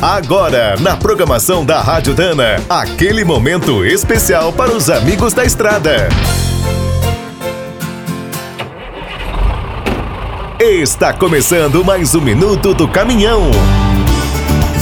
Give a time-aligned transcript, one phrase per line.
[0.00, 6.08] Agora, na programação da Rádio Dana, aquele momento especial para os amigos da estrada.
[10.60, 13.50] Está começando mais um minuto do caminhão.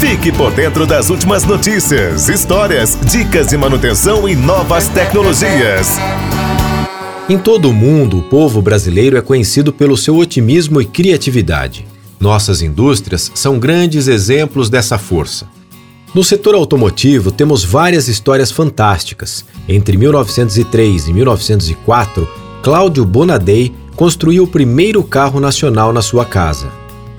[0.01, 5.97] Fique por dentro das últimas notícias, histórias, dicas de manutenção e novas tecnologias.
[7.29, 11.94] Em todo o mundo, o povo brasileiro é conhecido pelo seu otimismo e criatividade.
[12.25, 15.47] Nossas indústrias são grandes exemplos dessa força.
[16.15, 19.45] No setor automotivo, temos várias histórias fantásticas.
[19.69, 22.27] Entre 1903 e 1904,
[22.63, 26.73] Cláudio Bonadei construiu o primeiro carro nacional na sua casa.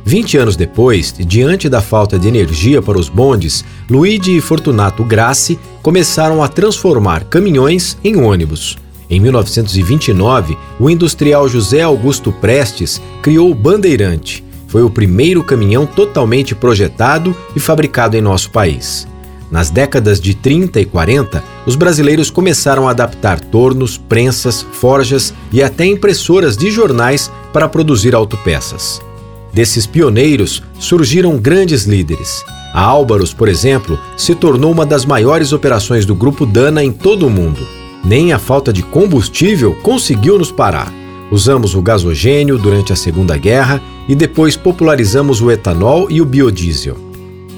[0.03, 5.59] 20 anos depois, diante da falta de energia para os bondes, Luigi e Fortunato Grassi
[5.83, 8.75] começaram a transformar caminhões em ônibus.
[9.08, 14.44] Em 1929, o industrial José Augusto Prestes criou o Bandeirante,
[14.75, 19.07] foi o primeiro caminhão totalmente projetado e fabricado em nosso país.
[19.49, 25.63] Nas décadas de 30 e 40, os brasileiros começaram a adaptar tornos, prensas, forjas e
[25.63, 29.02] até impressoras de jornais para produzir autopeças.
[29.53, 32.44] Desses pioneiros surgiram grandes líderes.
[32.73, 37.25] A Álvaros, por exemplo, se tornou uma das maiores operações do Grupo Dana em todo
[37.25, 37.66] o mundo.
[38.03, 40.91] Nem a falta de combustível conseguiu nos parar.
[41.31, 46.98] Usamos o gasogênio durante a Segunda Guerra e depois popularizamos o etanol e o biodiesel.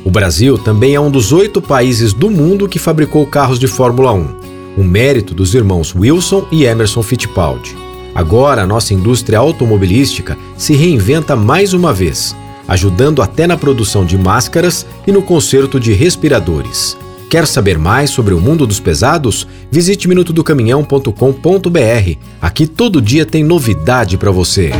[0.06, 4.14] O Brasil também é um dos oito países do mundo que fabricou carros de Fórmula
[4.14, 4.36] 1,
[4.78, 7.76] um mérito dos irmãos Wilson e Emerson Fittipaldi.
[8.16, 12.36] Agora, a nossa indústria automobilística se reinventa mais uma vez,
[12.68, 16.98] ajudando até na produção de máscaras e no conserto de respiradores.
[17.30, 19.46] Quer saber mais sobre o mundo dos pesados?
[19.70, 22.18] Visite minutodocaminhão.com.br.
[22.42, 24.72] Aqui todo dia tem novidade para você.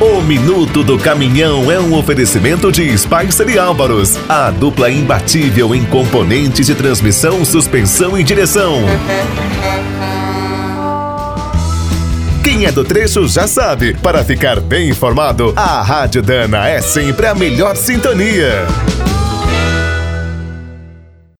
[0.00, 5.84] O Minuto do Caminhão é um oferecimento de Spicer e Álvaros, a dupla imbatível em
[5.86, 8.82] componentes de transmissão, suspensão e direção.
[12.44, 17.26] Quem é do trecho já sabe, para ficar bem informado, a Rádio Dana é sempre
[17.26, 18.66] a melhor sintonia.